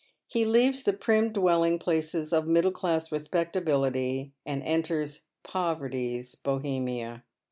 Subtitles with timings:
[0.25, 7.21] He leaves the prim dwelling places of middle class respectability, and enters poverty's Bolieniia.